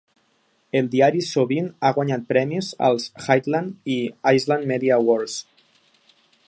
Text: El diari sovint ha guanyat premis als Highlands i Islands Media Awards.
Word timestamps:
El 0.79 0.87
diari 0.93 1.21
sovint 1.27 1.67
ha 1.83 1.91
guanyat 1.97 2.25
premis 2.33 2.71
als 2.89 3.05
Highlands 3.27 3.95
i 3.97 4.01
Islands 4.35 4.71
Media 4.75 5.01
Awards. 5.05 5.39